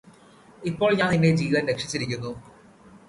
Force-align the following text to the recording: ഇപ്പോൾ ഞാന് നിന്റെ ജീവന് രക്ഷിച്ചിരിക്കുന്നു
ഇപ്പോൾ 0.61 0.91
ഞാന് 0.95 1.11
നിന്റെ 1.13 1.29
ജീവന് 1.41 1.69
രക്ഷിച്ചിരിക്കുന്നു 1.69 2.31